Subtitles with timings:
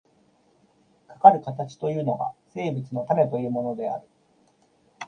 [1.07, 4.07] かかる形というのが、生物の種というものである。